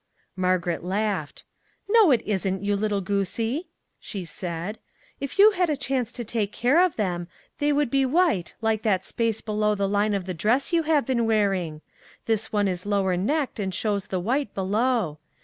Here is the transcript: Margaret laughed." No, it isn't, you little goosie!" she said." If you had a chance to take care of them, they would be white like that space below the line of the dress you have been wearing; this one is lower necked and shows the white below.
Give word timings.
Margaret 0.35 0.83
laughed." 0.83 1.43
No, 1.87 2.09
it 2.09 2.23
isn't, 2.25 2.63
you 2.63 2.75
little 2.75 3.01
goosie!" 3.03 3.67
she 3.99 4.25
said." 4.25 4.79
If 5.19 5.37
you 5.37 5.51
had 5.51 5.69
a 5.69 5.77
chance 5.77 6.11
to 6.13 6.23
take 6.23 6.51
care 6.51 6.81
of 6.81 6.95
them, 6.95 7.27
they 7.59 7.71
would 7.71 7.91
be 7.91 8.07
white 8.07 8.55
like 8.61 8.81
that 8.81 9.05
space 9.05 9.41
below 9.41 9.75
the 9.75 9.87
line 9.87 10.15
of 10.15 10.25
the 10.25 10.33
dress 10.33 10.73
you 10.73 10.81
have 10.81 11.05
been 11.05 11.27
wearing; 11.27 11.81
this 12.25 12.51
one 12.51 12.67
is 12.67 12.87
lower 12.87 13.15
necked 13.15 13.59
and 13.59 13.75
shows 13.75 14.07
the 14.07 14.19
white 14.19 14.55
below. 14.55 15.19